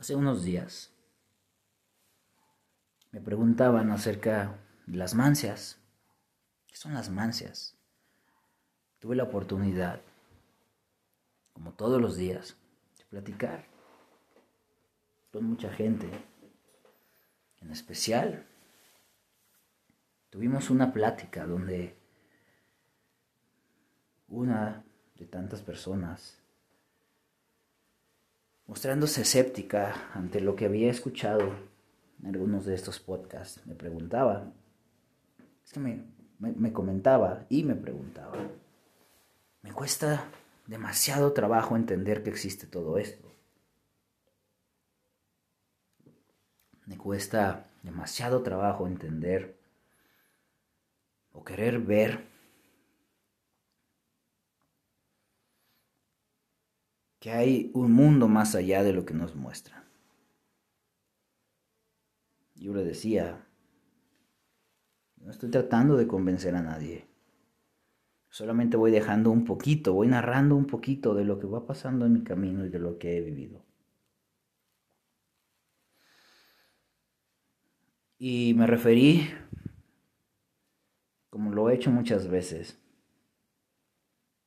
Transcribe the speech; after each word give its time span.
Hace 0.00 0.16
unos 0.16 0.42
días 0.44 0.90
me 3.12 3.20
preguntaban 3.20 3.90
acerca 3.90 4.58
de 4.86 4.96
las 4.96 5.14
mancias. 5.14 5.78
¿Qué 6.66 6.74
son 6.74 6.94
las 6.94 7.10
mancias? 7.10 7.76
Tuve 8.98 9.14
la 9.14 9.24
oportunidad, 9.24 10.00
como 11.52 11.74
todos 11.74 12.00
los 12.00 12.16
días, 12.16 12.56
de 12.96 13.04
platicar 13.04 13.66
con 15.30 15.44
mucha 15.44 15.70
gente. 15.70 16.08
En 17.58 17.70
especial, 17.70 18.46
tuvimos 20.30 20.70
una 20.70 20.94
plática 20.94 21.44
donde 21.44 21.94
una 24.28 24.82
de 25.16 25.26
tantas 25.26 25.60
personas 25.60 26.39
mostrándose 28.70 29.22
escéptica 29.22 30.08
ante 30.14 30.40
lo 30.40 30.54
que 30.54 30.66
había 30.66 30.92
escuchado 30.92 31.40
en 32.20 32.26
algunos 32.28 32.64
de 32.66 32.76
estos 32.76 33.00
podcasts, 33.00 33.66
me 33.66 33.74
preguntaba, 33.74 34.52
es 35.64 35.72
que 35.72 35.80
me, 35.80 36.04
me, 36.38 36.72
comentaba 36.72 37.46
y 37.48 37.64
me 37.64 37.74
preguntaba, 37.74 38.36
me 39.62 39.72
cuesta 39.72 40.24
demasiado 40.68 41.32
trabajo 41.32 41.74
entender 41.74 42.22
que 42.22 42.30
existe 42.30 42.68
todo 42.68 42.96
esto. 42.98 43.28
Me 46.86 46.96
cuesta 46.96 47.66
demasiado 47.82 48.40
trabajo 48.44 48.86
entender 48.86 49.56
o 51.32 51.42
querer 51.42 51.80
ver 51.80 52.24
que 57.20 57.30
hay 57.30 57.70
un 57.74 57.92
mundo 57.92 58.28
más 58.28 58.54
allá 58.54 58.82
de 58.82 58.94
lo 58.94 59.04
que 59.04 59.14
nos 59.14 59.36
muestra. 59.36 59.84
Yo 62.56 62.74
le 62.74 62.82
decía, 62.82 63.46
no 65.18 65.30
estoy 65.30 65.50
tratando 65.50 65.96
de 65.96 66.06
convencer 66.06 66.56
a 66.56 66.62
nadie. 66.62 67.06
Solamente 68.30 68.76
voy 68.76 68.90
dejando 68.90 69.30
un 69.30 69.44
poquito, 69.44 69.92
voy 69.92 70.08
narrando 70.08 70.56
un 70.56 70.66
poquito 70.66 71.14
de 71.14 71.24
lo 71.24 71.38
que 71.38 71.46
va 71.46 71.66
pasando 71.66 72.06
en 72.06 72.14
mi 72.14 72.24
camino 72.24 72.64
y 72.64 72.70
de 72.70 72.78
lo 72.78 72.98
que 72.98 73.18
he 73.18 73.20
vivido. 73.20 73.64
Y 78.18 78.54
me 78.54 78.66
referí, 78.66 79.28
como 81.28 81.52
lo 81.52 81.68
he 81.68 81.74
hecho 81.74 81.90
muchas 81.90 82.28
veces, 82.28 82.78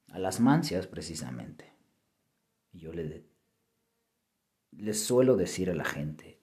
a 0.09 0.19
las 0.19 0.39
mancias 0.39 0.88
precisamente. 0.88 1.72
Y 2.73 2.79
yo 2.79 2.91
le, 2.91 3.25
les 4.71 5.05
suelo 5.05 5.38
decir 5.38 5.69
a 5.69 5.75
la 5.75 5.85
gente, 5.85 6.39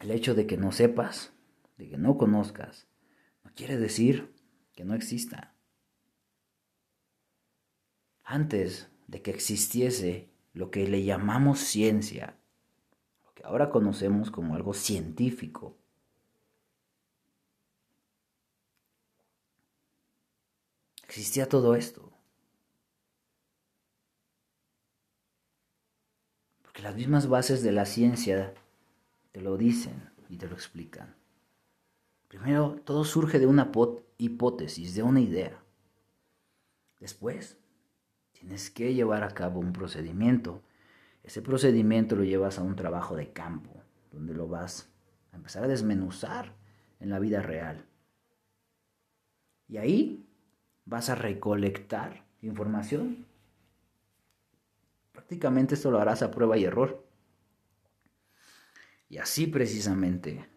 el 0.00 0.10
hecho 0.10 0.34
de 0.34 0.46
que 0.46 0.56
no 0.56 0.72
sepas, 0.72 1.32
de 1.76 1.88
que 1.88 1.98
no 1.98 2.16
conozcas, 2.16 2.88
no 3.44 3.52
quiere 3.54 3.76
decir 3.76 4.34
que 4.72 4.84
no 4.84 4.94
exista. 4.94 5.54
Antes 8.24 8.88
de 9.06 9.22
que 9.22 9.30
existiese 9.30 10.30
lo 10.54 10.70
que 10.70 10.88
le 10.88 11.04
llamamos 11.04 11.60
ciencia, 11.60 12.38
lo 13.24 13.34
que 13.34 13.44
ahora 13.44 13.70
conocemos 13.70 14.30
como 14.30 14.54
algo 14.54 14.74
científico, 14.74 15.76
existía 21.04 21.48
todo 21.48 21.74
esto. 21.74 22.11
Las 26.92 26.98
mismas 26.98 27.26
bases 27.26 27.62
de 27.62 27.72
la 27.72 27.86
ciencia 27.86 28.52
te 29.32 29.40
lo 29.40 29.56
dicen 29.56 30.10
y 30.28 30.36
te 30.36 30.46
lo 30.46 30.52
explican. 30.52 31.14
Primero, 32.28 32.82
todo 32.84 33.02
surge 33.04 33.38
de 33.38 33.46
una 33.46 33.72
hipótesis, 34.18 34.94
de 34.94 35.02
una 35.02 35.20
idea. 35.20 35.58
Después, 37.00 37.56
tienes 38.32 38.70
que 38.70 38.92
llevar 38.92 39.24
a 39.24 39.32
cabo 39.32 39.58
un 39.58 39.72
procedimiento. 39.72 40.60
Ese 41.22 41.40
procedimiento 41.40 42.14
lo 42.14 42.24
llevas 42.24 42.58
a 42.58 42.62
un 42.62 42.76
trabajo 42.76 43.16
de 43.16 43.32
campo, 43.32 43.70
donde 44.10 44.34
lo 44.34 44.46
vas 44.46 44.92
a 45.32 45.36
empezar 45.36 45.64
a 45.64 45.68
desmenuzar 45.68 46.52
en 47.00 47.08
la 47.08 47.18
vida 47.20 47.40
real. 47.40 47.86
Y 49.66 49.78
ahí 49.78 50.26
vas 50.84 51.08
a 51.08 51.14
recolectar 51.14 52.26
información 52.42 53.24
Prácticamente 55.12 55.74
esto 55.74 55.90
lo 55.90 56.00
harás 56.00 56.22
a 56.22 56.30
prueba 56.30 56.56
y 56.56 56.64
error. 56.64 57.06
Y 59.08 59.18
así 59.18 59.46
precisamente 59.46 60.48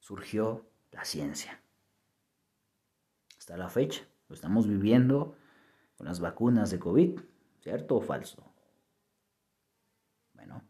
surgió 0.00 0.68
la 0.90 1.04
ciencia. 1.04 1.62
Hasta 3.38 3.56
la 3.56 3.68
fecha 3.68 4.02
lo 4.28 4.34
estamos 4.34 4.66
viviendo 4.66 5.36
con 5.96 6.06
las 6.06 6.18
vacunas 6.18 6.70
de 6.70 6.80
COVID, 6.80 7.20
¿cierto 7.60 7.96
o 7.96 8.00
falso? 8.00 8.52
Bueno, 10.34 10.64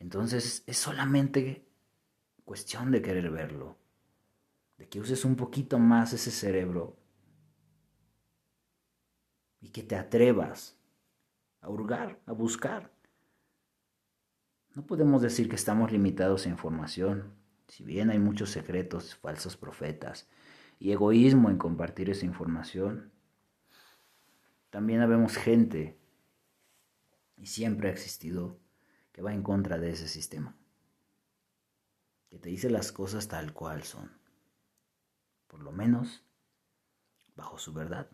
entonces 0.00 0.64
es 0.66 0.76
solamente 0.76 1.68
cuestión 2.44 2.90
de 2.90 3.00
querer 3.00 3.30
verlo, 3.30 3.78
de 4.76 4.88
que 4.88 4.98
uses 4.98 5.24
un 5.24 5.36
poquito 5.36 5.78
más 5.78 6.12
ese 6.12 6.32
cerebro 6.32 6.98
y 9.60 9.68
que 9.68 9.84
te 9.84 9.94
atrevas 9.94 10.79
a 11.60 11.68
hurgar, 11.68 12.20
a 12.26 12.32
buscar. 12.32 12.92
No 14.74 14.86
podemos 14.86 15.20
decir 15.20 15.48
que 15.48 15.56
estamos 15.56 15.92
limitados 15.92 16.46
a 16.46 16.48
información, 16.48 17.34
si 17.68 17.84
bien 17.84 18.10
hay 18.10 18.18
muchos 18.18 18.50
secretos, 18.50 19.14
falsos 19.16 19.56
profetas 19.56 20.28
y 20.78 20.92
egoísmo 20.92 21.50
en 21.50 21.58
compartir 21.58 22.10
esa 22.10 22.24
información. 22.24 23.12
También 24.70 25.00
habemos 25.00 25.36
gente, 25.36 25.98
y 27.36 27.46
siempre 27.46 27.88
ha 27.88 27.92
existido, 27.92 28.58
que 29.12 29.22
va 29.22 29.34
en 29.34 29.42
contra 29.42 29.78
de 29.78 29.90
ese 29.90 30.08
sistema, 30.08 30.56
que 32.28 32.38
te 32.38 32.48
dice 32.48 32.70
las 32.70 32.92
cosas 32.92 33.26
tal 33.28 33.52
cual 33.52 33.82
son, 33.82 34.12
por 35.48 35.60
lo 35.60 35.72
menos 35.72 36.24
bajo 37.34 37.58
su 37.58 37.72
verdad. 37.72 38.08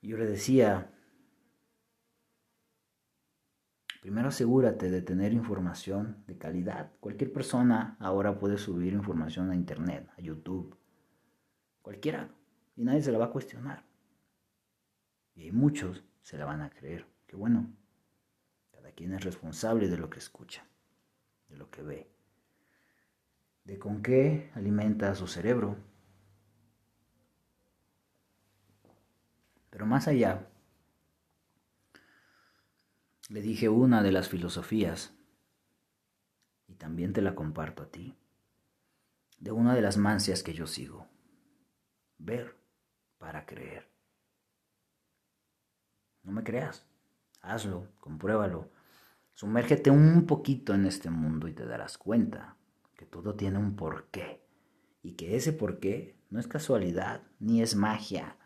Yo 0.00 0.16
le 0.16 0.26
decía 0.26 0.95
Primero 4.06 4.28
asegúrate 4.28 4.88
de 4.88 5.02
tener 5.02 5.32
información 5.32 6.22
de 6.28 6.38
calidad. 6.38 6.92
Cualquier 7.00 7.32
persona 7.32 7.96
ahora 7.98 8.38
puede 8.38 8.56
subir 8.56 8.92
información 8.92 9.50
a 9.50 9.56
Internet, 9.56 10.08
a 10.16 10.20
YouTube, 10.20 10.78
cualquiera, 11.82 12.28
y 12.76 12.84
nadie 12.84 13.02
se 13.02 13.10
la 13.10 13.18
va 13.18 13.24
a 13.24 13.30
cuestionar. 13.32 13.84
Y 15.34 15.50
muchos 15.50 16.04
se 16.22 16.38
la 16.38 16.44
van 16.44 16.60
a 16.60 16.70
creer. 16.70 17.04
Que 17.26 17.34
bueno, 17.34 17.68
cada 18.70 18.92
quien 18.92 19.12
es 19.12 19.24
responsable 19.24 19.88
de 19.88 19.98
lo 19.98 20.08
que 20.08 20.20
escucha, 20.20 20.64
de 21.48 21.56
lo 21.56 21.68
que 21.68 21.82
ve, 21.82 22.08
de 23.64 23.76
con 23.76 24.02
qué 24.02 24.52
alimenta 24.54 25.16
su 25.16 25.26
cerebro. 25.26 25.78
Pero 29.70 29.84
más 29.84 30.06
allá, 30.06 30.46
le 33.28 33.42
dije 33.42 33.68
una 33.68 34.02
de 34.02 34.12
las 34.12 34.28
filosofías, 34.28 35.12
y 36.68 36.74
también 36.74 37.12
te 37.12 37.22
la 37.22 37.34
comparto 37.34 37.82
a 37.82 37.90
ti, 37.90 38.16
de 39.38 39.50
una 39.50 39.74
de 39.74 39.82
las 39.82 39.96
mancias 39.96 40.42
que 40.42 40.54
yo 40.54 40.66
sigo. 40.66 41.08
Ver 42.18 42.56
para 43.18 43.46
creer. 43.46 43.90
No 46.22 46.32
me 46.32 46.44
creas, 46.44 46.86
hazlo, 47.40 47.88
compruébalo. 48.00 48.70
Sumérgete 49.34 49.90
un 49.90 50.26
poquito 50.26 50.72
en 50.74 50.86
este 50.86 51.10
mundo 51.10 51.46
y 51.46 51.52
te 51.52 51.66
darás 51.66 51.98
cuenta 51.98 52.56
que 52.94 53.06
todo 53.06 53.34
tiene 53.34 53.58
un 53.58 53.76
porqué 53.76 54.42
y 55.02 55.12
que 55.12 55.36
ese 55.36 55.52
porqué 55.52 56.16
no 56.30 56.40
es 56.40 56.48
casualidad 56.48 57.22
ni 57.38 57.60
es 57.60 57.76
magia. 57.76 58.38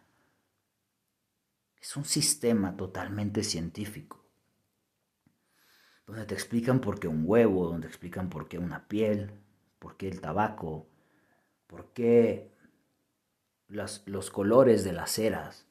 Es 1.81 1.97
un 1.97 2.05
sistema 2.05 2.77
totalmente 2.77 3.45
científico 3.45 4.30
donde 6.11 6.27
te 6.27 6.35
explican 6.35 6.81
por 6.81 6.99
qué 6.99 7.07
un 7.07 7.23
huevo, 7.25 7.69
donde 7.69 7.87
te 7.87 7.93
explican 7.93 8.29
por 8.31 8.49
qué 8.49 8.59
una 8.59 8.89
piel, 8.89 9.31
por 9.79 9.97
qué 9.97 10.09
el 10.09 10.21
tabaco, 10.21 10.89
por 11.69 11.93
qué 11.93 12.51
los, 13.69 14.01
colores 14.33 14.83
de 14.83 14.93
las 14.93 15.13
ceras, 15.13 15.69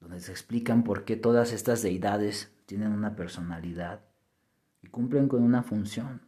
donde 0.00 0.18
te 0.18 0.30
explican 0.30 0.82
por 0.82 1.04
qué 1.04 1.16
todas 1.16 1.52
estas 1.52 1.82
deidades 1.82 2.50
tienen 2.64 2.92
una 2.92 3.16
personalidad 3.16 4.00
y 4.80 4.86
cumplen 4.86 5.28
con 5.28 5.42
una 5.42 5.62
función. 5.62 6.26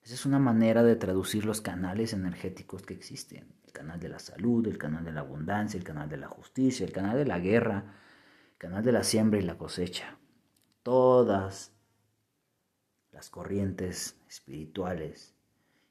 Esa 0.00 0.14
es 0.14 0.24
una 0.24 0.38
manera 0.38 0.82
de 0.82 0.96
traducir 0.96 1.44
los 1.44 1.60
canales 1.60 2.14
energéticos 2.14 2.80
que 2.82 2.94
existen. 2.94 3.52
El 3.66 3.72
canal 3.72 4.00
de 4.00 4.08
la 4.08 4.18
salud, 4.18 4.66
el 4.66 4.78
canal 4.78 5.04
de 5.04 5.12
la 5.12 5.20
abundancia, 5.20 5.76
el 5.76 5.84
canal 5.84 6.08
de 6.08 6.16
la 6.16 6.28
justicia, 6.28 6.86
el 6.86 6.92
canal 6.92 7.18
de 7.18 7.26
la 7.26 7.38
guerra, 7.38 7.92
canal 8.58 8.82
de 8.84 8.92
la 8.92 9.04
siembra 9.04 9.38
y 9.38 9.42
la 9.42 9.58
cosecha. 9.58 10.18
Todas 10.82 11.72
las 13.12 13.30
corrientes 13.30 14.16
espirituales 14.28 15.34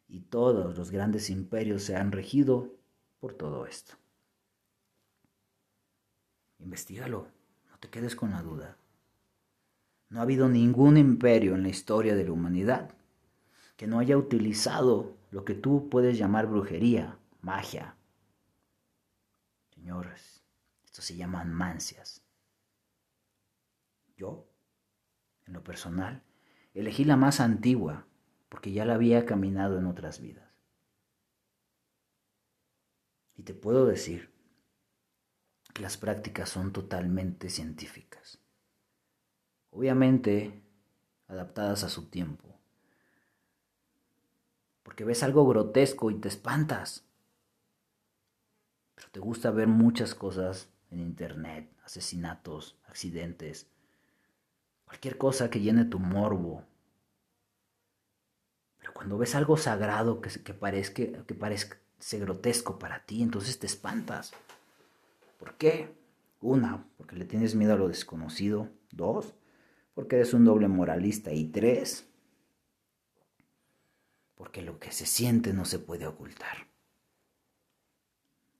y 0.08 0.22
todos 0.22 0.78
los 0.78 0.92
grandes 0.92 1.30
imperios 1.30 1.84
se 1.84 1.96
han 1.96 2.12
regido 2.12 2.74
por 3.20 3.34
todo 3.34 3.66
esto. 3.66 3.96
Investígalo, 6.60 7.28
no 7.70 7.80
te 7.80 7.90
quedes 7.90 8.16
con 8.16 8.32
la 8.32 8.42
duda. 8.42 8.78
No 10.10 10.20
ha 10.20 10.24
habido 10.24 10.48
ningún 10.48 10.98
imperio 10.98 11.56
en 11.56 11.64
la 11.64 11.70
historia 11.70 12.16
de 12.16 12.26
la 12.26 12.32
humanidad 12.32 12.92
que 13.76 13.88
no 13.88 14.00
haya 14.00 14.18
utilizado 14.18 15.18
lo 15.32 15.44
que 15.44 15.54
tú 15.54 15.90
puedes 15.90 16.18
llamar 16.18 16.48
brujería, 16.48 17.20
magia. 17.42 17.98
Señores, 19.74 20.44
esto 20.86 21.02
se 21.02 21.18
llaman 21.18 21.52
mancias. 21.52 22.25
Yo, 24.16 24.48
en 25.46 25.54
lo 25.54 25.64
personal, 25.64 26.24
elegí 26.74 27.04
la 27.04 27.18
más 27.18 27.40
antigua 27.40 28.08
porque 28.50 28.72
ya 28.72 28.86
la 28.86 28.96
había 28.96 29.26
caminado 29.26 29.78
en 29.78 29.86
otras 29.86 30.22
vidas. 30.22 30.50
Y 33.36 33.44
te 33.44 33.54
puedo 33.54 33.86
decir 33.86 34.34
que 35.74 35.82
las 35.82 35.98
prácticas 35.98 36.50
son 36.50 36.72
totalmente 36.72 37.50
científicas. 37.50 38.40
Obviamente 39.72 40.64
adaptadas 41.28 41.84
a 41.84 41.90
su 41.90 42.10
tiempo. 42.10 42.58
Porque 44.84 45.04
ves 45.04 45.22
algo 45.24 45.46
grotesco 45.46 46.12
y 46.12 46.16
te 46.16 46.30
espantas. 46.30 47.06
Pero 48.96 49.10
te 49.12 49.20
gusta 49.20 49.52
ver 49.52 49.68
muchas 49.68 50.16
cosas 50.16 50.72
en 50.92 51.02
internet, 51.02 51.70
asesinatos, 51.84 52.80
accidentes, 52.86 53.70
cualquier 54.86 55.18
cosa 55.18 55.50
que 55.50 55.60
llene 55.60 55.86
tu 55.86 56.00
morbo, 56.00 56.64
cuando 58.96 59.18
ves 59.18 59.36
algo 59.36 59.58
sagrado 59.58 60.22
que, 60.22 60.30
que, 60.42 60.54
parezca, 60.54 61.04
que 61.26 61.36
parezca 61.36 61.78
grotesco 62.14 62.80
para 62.80 63.06
ti, 63.06 63.22
entonces 63.22 63.60
te 63.60 63.68
espantas. 63.68 64.34
¿Por 65.38 65.56
qué? 65.58 65.94
Una, 66.40 66.88
porque 66.98 67.18
le 67.18 67.26
tienes 67.26 67.56
miedo 67.56 67.74
a 67.74 67.78
lo 67.78 67.90
desconocido. 67.90 68.70
Dos, 68.92 69.36
porque 69.94 70.16
eres 70.16 70.34
un 70.34 70.46
doble 70.46 70.70
moralista. 70.70 71.34
Y 71.34 71.50
tres, 71.50 72.08
porque 74.36 74.62
lo 74.62 74.80
que 74.80 74.92
se 74.92 75.06
siente 75.06 75.52
no 75.52 75.66
se 75.66 75.78
puede 75.78 76.08
ocultar. 76.08 76.68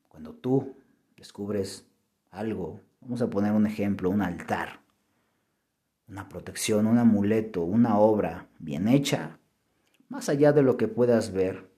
Cuando 0.10 0.34
tú 0.34 0.78
descubres 1.16 1.88
algo, 2.30 2.82
vamos 3.00 3.22
a 3.22 3.30
poner 3.30 3.54
un 3.54 3.68
ejemplo, 3.68 4.10
un 4.10 4.22
altar, 4.22 4.82
una 6.08 6.30
protección, 6.30 6.88
un 6.88 6.98
amuleto, 6.98 7.64
una 7.64 7.98
obra 7.98 8.48
bien 8.60 8.88
hecha, 8.88 9.40
más 10.08 10.30
allá 10.30 10.54
de 10.54 10.62
lo 10.62 10.78
que 10.78 10.88
puedas 10.88 11.34
ver 11.34 11.70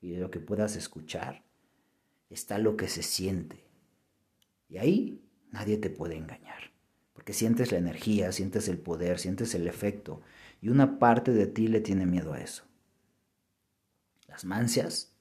y 0.00 0.10
de 0.10 0.18
lo 0.20 0.30
que 0.30 0.40
puedas 0.40 0.76
escuchar, 0.76 1.44
está 2.30 2.58
lo 2.58 2.76
que 2.76 2.88
se 2.88 3.02
siente. 3.02 3.64
Y 4.68 4.78
ahí 4.78 5.22
nadie 5.50 5.76
te 5.76 5.90
puede 5.90 6.16
engañar, 6.16 6.72
porque 7.12 7.32
sientes 7.32 7.72
la 7.72 7.78
energía, 7.78 8.32
sientes 8.32 8.68
el 8.68 8.78
poder, 8.78 9.18
sientes 9.18 9.54
el 9.54 9.66
efecto, 9.66 10.22
y 10.60 10.68
una 10.68 10.98
parte 10.98 11.32
de 11.32 11.46
ti 11.46 11.68
le 11.68 11.80
tiene 11.80 12.06
miedo 12.06 12.32
a 12.32 12.40
eso. 12.40 12.64
Las 14.26 14.44
mancias 14.44 15.14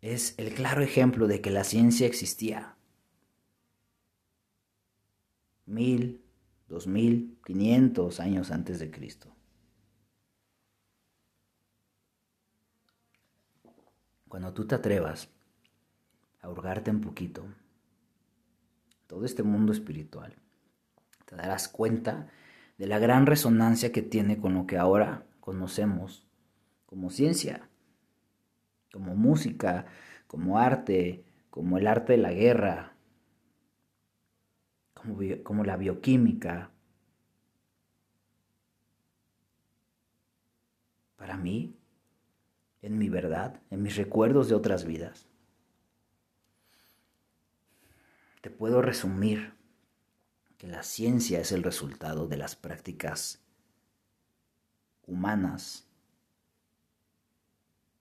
es 0.00 0.34
el 0.36 0.52
claro 0.54 0.82
ejemplo 0.82 1.26
de 1.26 1.40
que 1.40 1.50
la 1.50 1.64
ciencia 1.64 2.06
existía. 2.06 2.76
Mil, 5.66 6.24
2500 6.68 8.20
años 8.20 8.50
antes 8.50 8.78
de 8.78 8.90
Cristo. 8.90 9.34
Cuando 14.28 14.52
tú 14.54 14.66
te 14.66 14.74
atrevas 14.74 15.28
a 16.40 16.48
hurgarte 16.48 16.90
un 16.90 17.00
poquito, 17.00 17.44
todo 19.06 19.26
este 19.26 19.42
mundo 19.42 19.72
espiritual, 19.72 20.34
te 21.26 21.36
darás 21.36 21.68
cuenta 21.68 22.28
de 22.78 22.86
la 22.86 22.98
gran 22.98 23.26
resonancia 23.26 23.92
que 23.92 24.02
tiene 24.02 24.38
con 24.38 24.54
lo 24.54 24.66
que 24.66 24.78
ahora 24.78 25.26
conocemos 25.40 26.26
como 26.86 27.10
ciencia, 27.10 27.68
como 28.90 29.14
música, 29.14 29.86
como 30.26 30.58
arte, 30.58 31.24
como 31.50 31.76
el 31.76 31.86
arte 31.86 32.12
de 32.14 32.18
la 32.18 32.32
guerra, 32.32 32.91
como, 35.42 35.64
la 35.64 35.76
bioquímica. 35.76 36.70
Para 41.16 41.36
mí, 41.36 41.76
en 42.82 42.98
mi 42.98 43.08
verdad, 43.08 43.60
en 43.70 43.82
mis 43.82 43.96
recuerdos 43.96 44.48
de 44.48 44.54
otras 44.54 44.84
vidas, 44.84 45.26
te 48.40 48.50
puedo 48.50 48.82
resumir 48.82 49.54
que 50.58 50.66
la 50.66 50.82
ciencia 50.82 51.40
es 51.40 51.52
el 51.52 51.62
resultado 51.62 52.26
de 52.26 52.36
las 52.36 52.56
prácticas 52.56 53.40
humanas 55.06 55.86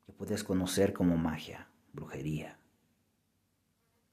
que 0.06 0.14
puedes 0.14 0.44
conocer 0.44 0.94
como 0.94 1.18
magia, 1.18 1.68
brujería. 1.94 2.58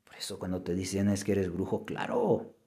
Por 0.04 0.16
eso 0.16 0.38
cuando 0.38 0.62
te 0.62 0.74
dicen 0.74 1.08
es 1.08 1.24
que 1.24 1.32
eres 1.32 1.50
brujo, 1.50 1.84
claro, 1.84 2.57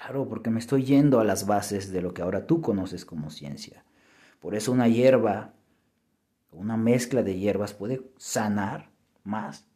Claro, 0.00 0.26
porque 0.26 0.48
me 0.48 0.60
estoy 0.60 0.84
yendo 0.84 1.20
a 1.20 1.24
las 1.24 1.46
bases 1.46 1.92
de 1.92 2.00
lo 2.00 2.14
que 2.14 2.22
ahora 2.22 2.46
tú 2.46 2.62
conoces 2.62 3.04
como 3.04 3.28
ciencia. 3.28 3.84
Por 4.40 4.54
eso 4.54 4.72
una 4.72 4.88
hierba, 4.88 5.52
una 6.52 6.78
mezcla 6.78 7.22
de 7.22 7.38
hierbas 7.38 7.74
puede 7.74 8.00
sanar 8.16 8.90
más 9.24 9.66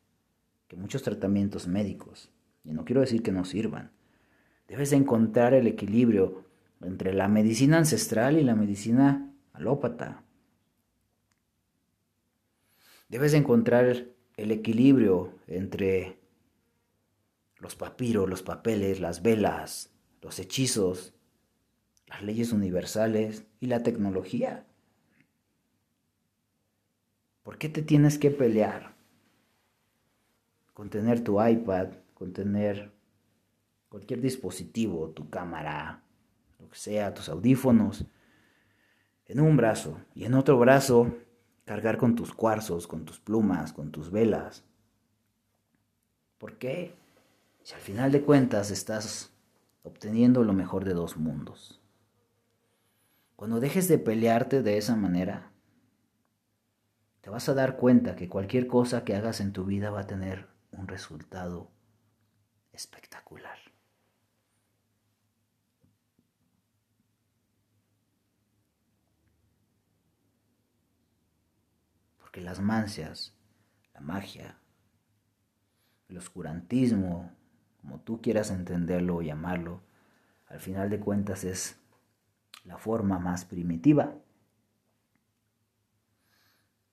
que 0.66 0.76
muchos 0.76 1.02
tratamientos 1.02 1.66
médicos. 1.68 2.30
Y 2.64 2.72
no 2.72 2.86
quiero 2.86 3.02
decir 3.02 3.22
que 3.22 3.32
no 3.32 3.44
sirvan. 3.44 3.92
Debes 4.66 4.88
de 4.90 4.96
encontrar 4.96 5.52
el 5.52 5.66
equilibrio 5.66 6.46
entre 6.80 7.12
la 7.12 7.28
medicina 7.28 7.76
ancestral 7.76 8.38
y 8.38 8.44
la 8.44 8.54
medicina 8.54 9.30
alópata. 9.52 10.24
Debes 13.10 13.32
de 13.32 13.38
encontrar 13.38 14.06
el 14.38 14.50
equilibrio 14.50 15.34
entre 15.46 16.18
los 17.58 17.76
papiros, 17.76 18.26
los 18.26 18.42
papeles, 18.42 19.00
las 19.00 19.20
velas, 19.20 19.93
los 20.24 20.38
hechizos, 20.38 21.12
las 22.06 22.22
leyes 22.22 22.52
universales 22.52 23.44
y 23.60 23.66
la 23.66 23.82
tecnología. 23.82 24.66
¿Por 27.42 27.58
qué 27.58 27.68
te 27.68 27.82
tienes 27.82 28.16
que 28.18 28.30
pelear 28.30 28.96
con 30.72 30.88
tener 30.88 31.22
tu 31.22 31.44
iPad, 31.46 31.88
con 32.14 32.32
tener 32.32 32.90
cualquier 33.90 34.22
dispositivo, 34.22 35.10
tu 35.10 35.28
cámara, 35.28 36.02
lo 36.58 36.70
que 36.70 36.78
sea, 36.78 37.12
tus 37.12 37.28
audífonos, 37.28 38.06
en 39.26 39.40
un 39.40 39.58
brazo 39.58 40.00
y 40.14 40.24
en 40.24 40.32
otro 40.32 40.58
brazo 40.58 41.14
cargar 41.66 41.98
con 41.98 42.14
tus 42.14 42.32
cuarzos, 42.32 42.86
con 42.86 43.04
tus 43.04 43.20
plumas, 43.20 43.74
con 43.74 43.92
tus 43.92 44.10
velas? 44.10 44.64
¿Por 46.38 46.56
qué? 46.56 46.94
Si 47.62 47.74
al 47.74 47.80
final 47.80 48.10
de 48.10 48.22
cuentas 48.22 48.70
estás 48.70 49.33
obteniendo 49.84 50.42
lo 50.42 50.54
mejor 50.54 50.84
de 50.84 50.94
dos 50.94 51.16
mundos. 51.16 51.80
Cuando 53.36 53.60
dejes 53.60 53.86
de 53.86 53.98
pelearte 53.98 54.62
de 54.62 54.78
esa 54.78 54.96
manera, 54.96 55.52
te 57.20 57.30
vas 57.30 57.48
a 57.48 57.54
dar 57.54 57.76
cuenta 57.76 58.16
que 58.16 58.28
cualquier 58.28 58.66
cosa 58.66 59.04
que 59.04 59.14
hagas 59.14 59.40
en 59.40 59.52
tu 59.52 59.64
vida 59.64 59.90
va 59.90 60.00
a 60.00 60.06
tener 60.06 60.48
un 60.72 60.88
resultado 60.88 61.70
espectacular. 62.72 63.58
Porque 72.18 72.40
las 72.40 72.60
mancias, 72.60 73.34
la 73.92 74.00
magia, 74.00 74.58
el 76.08 76.16
oscurantismo, 76.16 77.30
como 77.84 78.00
tú 78.00 78.22
quieras 78.22 78.50
entenderlo 78.50 79.16
o 79.16 79.22
llamarlo, 79.22 79.82
al 80.46 80.58
final 80.58 80.88
de 80.88 80.98
cuentas 80.98 81.44
es 81.44 81.76
la 82.64 82.78
forma 82.78 83.18
más 83.18 83.44
primitiva 83.44 84.14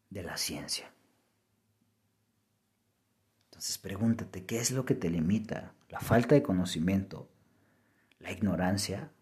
de 0.10 0.24
la 0.24 0.36
ciencia. 0.36 0.92
Entonces 3.46 3.78
pregúntate, 3.78 4.46
¿qué 4.46 4.60
es 4.60 4.72
lo 4.72 4.84
que 4.84 4.96
te 4.96 5.10
limita? 5.10 5.74
¿La 5.88 6.02
falta 6.02 6.36
de 6.36 6.44
conocimiento? 6.44 7.30
¿La 8.20 8.34
ignorancia? 8.34 9.14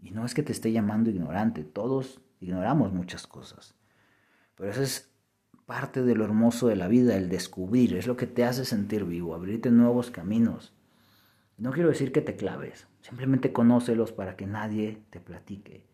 Y 0.00 0.10
no 0.10 0.26
es 0.26 0.34
que 0.34 0.42
te 0.42 0.50
esté 0.50 0.72
llamando 0.72 1.10
ignorante, 1.10 1.62
todos 1.62 2.20
ignoramos 2.40 2.92
muchas 2.92 3.28
cosas. 3.28 3.76
Pero 4.56 4.72
eso 4.72 4.82
es 4.82 5.13
parte 5.66 6.02
de 6.02 6.14
lo 6.14 6.24
hermoso 6.24 6.68
de 6.68 6.76
la 6.76 6.88
vida, 6.88 7.16
el 7.16 7.28
descubrir, 7.28 7.96
es 7.96 8.06
lo 8.06 8.16
que 8.16 8.26
te 8.26 8.44
hace 8.44 8.64
sentir 8.64 9.04
vivo, 9.04 9.34
abrirte 9.34 9.70
nuevos 9.70 10.10
caminos. 10.10 10.74
No 11.56 11.72
quiero 11.72 11.88
decir 11.88 12.12
que 12.12 12.20
te 12.20 12.36
claves, 12.36 12.86
simplemente 13.00 13.52
conócelos 13.52 14.12
para 14.12 14.36
que 14.36 14.46
nadie 14.46 15.02
te 15.10 15.20
platique. 15.20 15.84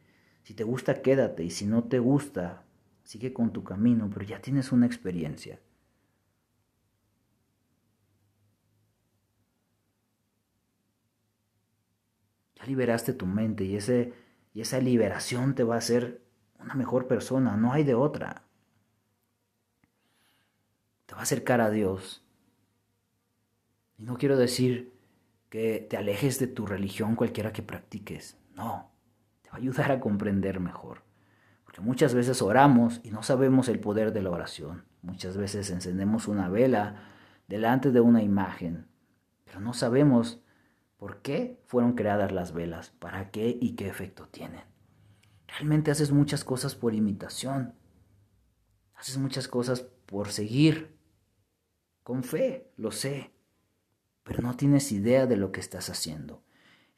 Si 0.42 0.54
te 0.54 0.64
gusta, 0.64 1.02
quédate, 1.02 1.44
y 1.44 1.50
si 1.50 1.66
no 1.66 1.84
te 1.84 1.98
gusta, 1.98 2.64
sigue 3.04 3.32
con 3.32 3.52
tu 3.52 3.62
camino, 3.62 4.10
pero 4.12 4.24
ya 4.24 4.40
tienes 4.40 4.72
una 4.72 4.86
experiencia. 4.86 5.60
Ya 12.56 12.66
liberaste 12.66 13.12
tu 13.12 13.26
mente 13.26 13.64
y, 13.64 13.76
ese, 13.76 14.12
y 14.54 14.62
esa 14.62 14.80
liberación 14.80 15.54
te 15.54 15.62
va 15.62 15.76
a 15.76 15.78
hacer 15.78 16.22
una 16.58 16.74
mejor 16.74 17.06
persona, 17.06 17.56
no 17.56 17.72
hay 17.72 17.84
de 17.84 17.94
otra. 17.94 18.49
Te 21.10 21.16
va 21.16 21.22
a 21.22 21.24
acercar 21.24 21.60
a 21.60 21.70
Dios. 21.70 22.22
Y 23.98 24.04
no 24.04 24.16
quiero 24.16 24.36
decir 24.36 24.94
que 25.48 25.84
te 25.90 25.96
alejes 25.96 26.38
de 26.38 26.46
tu 26.46 26.66
religión 26.66 27.16
cualquiera 27.16 27.52
que 27.52 27.64
practiques, 27.64 28.38
no, 28.54 28.92
te 29.42 29.50
va 29.50 29.56
a 29.56 29.58
ayudar 29.58 29.90
a 29.90 29.98
comprender 29.98 30.60
mejor. 30.60 31.02
Porque 31.64 31.80
muchas 31.80 32.14
veces 32.14 32.40
oramos 32.42 33.00
y 33.02 33.10
no 33.10 33.24
sabemos 33.24 33.66
el 33.66 33.80
poder 33.80 34.12
de 34.12 34.22
la 34.22 34.30
oración. 34.30 34.84
Muchas 35.02 35.36
veces 35.36 35.68
encendemos 35.70 36.28
una 36.28 36.48
vela 36.48 37.02
delante 37.48 37.90
de 37.90 38.00
una 38.00 38.22
imagen, 38.22 38.86
pero 39.44 39.58
no 39.58 39.72
sabemos 39.74 40.44
por 40.96 41.22
qué 41.22 41.60
fueron 41.66 41.94
creadas 41.94 42.30
las 42.30 42.52
velas, 42.52 42.90
para 42.90 43.32
qué 43.32 43.58
y 43.60 43.74
qué 43.74 43.88
efecto 43.88 44.28
tienen. 44.28 44.62
Realmente 45.48 45.90
haces 45.90 46.12
muchas 46.12 46.44
cosas 46.44 46.76
por 46.76 46.94
imitación. 46.94 47.74
Haces 48.94 49.18
muchas 49.18 49.48
cosas 49.48 49.80
por 50.06 50.28
seguir. 50.28 50.99
Con 52.10 52.24
fe, 52.24 52.72
lo 52.76 52.90
sé. 52.90 53.30
Pero 54.24 54.42
no 54.42 54.56
tienes 54.56 54.90
idea 54.90 55.26
de 55.26 55.36
lo 55.36 55.52
que 55.52 55.60
estás 55.60 55.90
haciendo. 55.90 56.42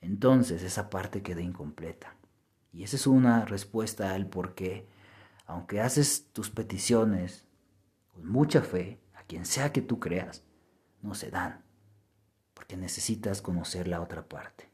Entonces 0.01 0.63
esa 0.63 0.89
parte 0.89 1.23
queda 1.23 1.43
incompleta. 1.43 2.17
Y 2.73 2.83
esa 2.83 2.97
es 2.97 3.07
una 3.07 3.45
respuesta 3.45 4.15
al 4.15 4.27
por 4.27 4.55
qué, 4.55 4.89
aunque 5.45 5.83
haces 5.83 6.29
tus 6.33 6.49
peticiones 6.49 7.45
con 8.07 8.27
mucha 8.27 8.63
fe, 8.63 9.03
a 9.13 9.23
quien 9.25 9.45
sea 9.45 9.71
que 9.71 9.83
tú 9.83 10.01
creas, 10.01 10.45
no 11.03 11.15
se 11.15 11.31
dan 11.31 11.63
porque 12.55 12.79
necesitas 12.79 13.43
conocer 13.43 13.89
la 13.89 14.01
otra 14.01 14.27
parte. 14.27 14.71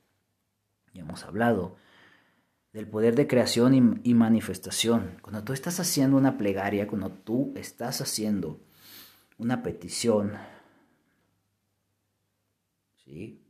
Ya 0.94 1.02
hemos 1.02 1.24
hablado 1.24 1.78
del 2.72 2.86
poder 2.86 3.16
de 3.16 3.26
creación 3.26 4.00
y, 4.04 4.14
manifestación. 4.14 5.18
Cuando 5.20 5.42
tú 5.42 5.52
estás 5.52 5.80
haciendo 5.80 6.16
una 6.16 6.38
plegaria, 6.38 6.86
cuando 6.86 7.10
tú 7.10 7.52
estás 7.56 8.00
haciendo 8.00 8.60
una 9.38 9.62
petición, 9.62 10.32
¿sí? 13.04 13.40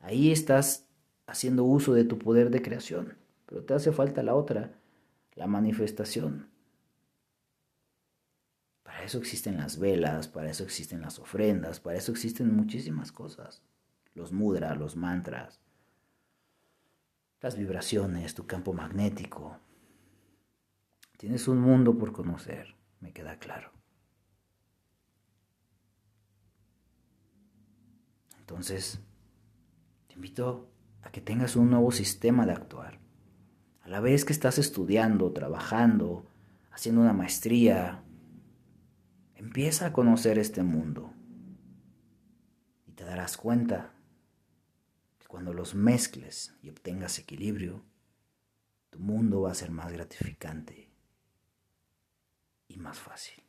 ahí 0.00 0.32
estás 0.32 0.88
haciendo 1.26 1.64
uso 1.64 1.94
de 1.94 2.04
tu 2.04 2.18
poder 2.18 2.50
de 2.50 2.60
creación, 2.60 3.16
pero 3.46 3.64
te 3.64 3.74
hace 3.74 3.92
falta 3.92 4.22
la 4.22 4.34
otra, 4.34 4.74
la 5.34 5.46
manifestación. 5.46 6.50
Para 8.82 9.04
eso 9.04 9.18
existen 9.18 9.56
las 9.56 9.78
velas, 9.78 10.28
para 10.28 10.50
eso 10.50 10.64
existen 10.64 11.00
las 11.00 11.18
ofrendas, 11.18 11.80
para 11.80 11.96
eso 11.96 12.12
existen 12.12 12.54
muchísimas 12.54 13.12
cosas. 13.12 13.62
Los 14.14 14.32
mudras, 14.32 14.76
los 14.76 14.96
mantras, 14.96 15.60
las 17.40 17.56
vibraciones, 17.56 18.34
tu 18.34 18.46
campo 18.46 18.72
magnético. 18.72 19.58
Tienes 21.16 21.48
un 21.48 21.60
mundo 21.60 21.96
por 21.96 22.12
conocer, 22.12 22.74
me 23.00 23.12
queda 23.12 23.38
claro. 23.38 23.81
Entonces, 28.52 29.00
te 30.08 30.14
invito 30.14 30.70
a 31.02 31.10
que 31.10 31.20
tengas 31.20 31.56
un 31.56 31.70
nuevo 31.70 31.90
sistema 31.90 32.46
de 32.46 32.52
actuar. 32.52 33.00
A 33.80 33.88
la 33.88 34.00
vez 34.00 34.24
que 34.24 34.32
estás 34.32 34.58
estudiando, 34.58 35.32
trabajando, 35.32 36.26
haciendo 36.70 37.00
una 37.00 37.12
maestría, 37.12 38.04
Empieza 39.42 39.86
a 39.86 39.92
conocer 39.92 40.38
este 40.38 40.62
mundo 40.62 41.12
y 42.86 42.92
te 42.92 43.04
darás 43.04 43.36
cuenta 43.36 43.92
que 45.18 45.26
cuando 45.26 45.52
los 45.52 45.74
mezcles 45.74 46.54
y 46.62 46.70
obtengas 46.70 47.18
equilibrio, 47.18 47.84
tu 48.90 49.00
mundo 49.00 49.40
va 49.40 49.50
a 49.50 49.54
ser 49.54 49.72
más 49.72 49.90
gratificante 49.92 50.92
y 52.68 52.76
más 52.76 53.00
fácil. 53.00 53.42